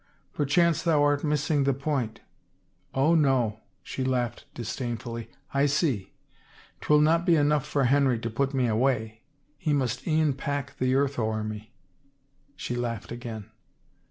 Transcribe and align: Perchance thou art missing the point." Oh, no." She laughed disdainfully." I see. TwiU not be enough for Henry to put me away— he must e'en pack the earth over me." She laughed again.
Perchance 0.33 0.81
thou 0.81 1.03
art 1.03 1.23
missing 1.23 1.63
the 1.63 1.75
point." 1.75 2.21
Oh, 2.91 3.13
no." 3.13 3.59
She 3.83 4.03
laughed 4.03 4.45
disdainfully." 4.55 5.29
I 5.53 5.67
see. 5.67 6.11
TwiU 6.81 7.03
not 7.03 7.23
be 7.23 7.35
enough 7.35 7.67
for 7.67 7.83
Henry 7.83 8.17
to 8.17 8.29
put 8.31 8.51
me 8.51 8.65
away— 8.65 9.21
he 9.59 9.73
must 9.73 10.07
e'en 10.07 10.33
pack 10.33 10.75
the 10.79 10.95
earth 10.95 11.19
over 11.19 11.43
me." 11.43 11.71
She 12.55 12.75
laughed 12.75 13.11
again. 13.11 13.51